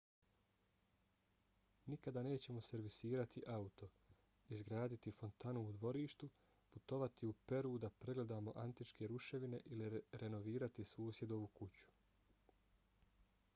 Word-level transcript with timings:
nikada 1.93 2.21
nećemo 2.27 2.61
servisirati 2.67 3.43
auto 3.55 3.89
izgraditi 4.57 5.13
fontanu 5.19 5.61
u 5.67 5.75
dvorištu 5.77 6.29
putovati 6.73 7.29
u 7.31 7.35
peru 7.53 7.73
da 7.85 7.91
pregledamo 8.05 8.53
antičke 8.63 9.09
ruševine 9.13 9.59
ili 9.77 9.91
renovirati 10.25 10.87
susjedovu 10.95 11.47
kuću 11.61 11.93